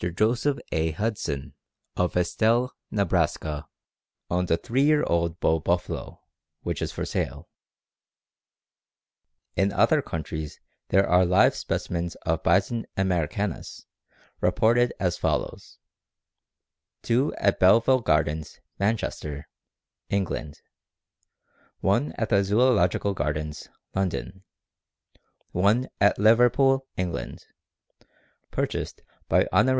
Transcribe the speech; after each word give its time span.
Joseph 0.09 0.57
A. 0.71 0.89
Hudson, 0.89 1.53
of 1.95 2.13
Estell, 2.17 2.71
Nebraska_, 2.91 3.65
owns 4.31 4.49
a 4.49 4.57
three 4.57 4.81
year 4.81 5.03
old 5.05 5.39
bull 5.39 5.59
buffalo, 5.59 6.19
which 6.63 6.81
is 6.81 6.91
for 6.91 7.05
sale. 7.05 7.49
In 9.55 9.71
other 9.71 10.01
countries 10.01 10.59
there 10.89 11.07
are 11.07 11.23
live 11.23 11.55
specimens 11.55 12.15
of 12.25 12.41
Bison 12.41 12.87
americanus 12.97 13.85
reported 14.39 14.91
as 14.99 15.19
follows: 15.19 15.77
two 17.03 17.35
at 17.35 17.59
Belleview 17.59 18.03
Gardens, 18.03 18.59
Manchester, 18.79 19.47
England; 20.09 20.61
one 21.79 22.11
at 22.17 22.29
the 22.29 22.43
Zoological 22.43 23.13
Gardens, 23.13 23.69
London; 23.93 24.41
one 25.51 25.89
at 25.99 26.17
Liverpool, 26.17 26.87
England 26.97 27.45
(purchased 28.49 29.01
of 29.29 29.47
Hon. 29.51 29.65
W. 29.67 29.69